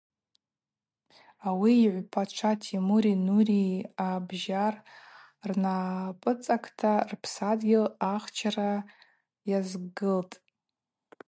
Ауи 1.47 1.73
йыгӏвпачва 1.83 2.51
Тимури 2.61 3.13
Нурии 3.25 3.75
абджьар 4.07 4.75
рнапӏыцӏакӏта 5.49 6.91
рпсадгьыл 7.11 7.85
ахчара 8.13 8.71
йазгылтӏ. 9.49 10.33